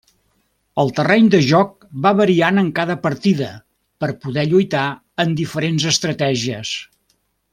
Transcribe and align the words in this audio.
El 0.83 0.87
terreny 0.99 1.27
de 1.35 1.41
joc 1.47 1.83
va 2.05 2.13
variant 2.21 2.61
en 2.61 2.71
cada 2.79 2.95
partida 3.03 3.51
per 4.05 4.11
poder 4.25 4.47
lluitar 4.55 4.85
amb 5.25 5.39
diferents 5.43 5.87
estratègies. 5.95 6.73